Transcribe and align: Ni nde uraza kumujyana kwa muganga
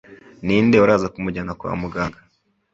Ni 0.45 0.55
nde 0.65 0.77
uraza 0.85 1.11
kumujyana 1.13 1.53
kwa 1.59 1.71
muganga 1.81 2.19